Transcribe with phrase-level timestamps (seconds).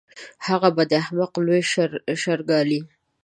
[0.47, 1.61] هغه به د احمق لوی
[2.21, 2.79] شر ګالي.